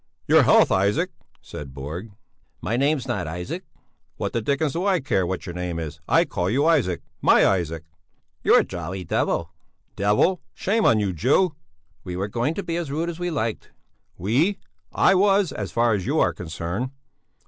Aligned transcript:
"Your 0.27 0.41
health, 0.41 0.71
Isaac!" 0.71 1.11
said 1.43 1.75
Borg. 1.75 2.09
"My 2.59 2.75
name's 2.75 3.07
not 3.07 3.27
Isaac!" 3.27 3.65
"What 4.17 4.33
the 4.33 4.41
dickens 4.41 4.73
do 4.73 4.83
I 4.83 4.99
care 4.99 5.27
what 5.27 5.45
your 5.45 5.53
name 5.53 5.77
is? 5.77 5.99
I 6.07 6.25
call 6.25 6.49
you 6.49 6.65
Isaac, 6.65 7.03
my 7.21 7.45
Isaac." 7.45 7.83
"You're 8.43 8.61
a 8.61 8.65
jolly 8.65 9.03
devil...." 9.03 9.51
"Devil! 9.95 10.41
Shame 10.55 10.85
on 10.87 10.99
you, 10.99 11.13
Jew!" 11.13 11.53
"We 12.03 12.15
were 12.15 12.27
going 12.29 12.55
to 12.55 12.63
be 12.63 12.77
as 12.77 12.89
rude 12.89 13.09
as 13.11 13.19
we 13.19 13.29
liked...." 13.29 13.69
"We? 14.17 14.57
I 14.91 15.13
was, 15.13 15.51
as 15.51 15.71
far 15.71 15.93
as 15.93 16.07
you 16.07 16.19
are 16.19 16.33
concerned!" 16.33 16.89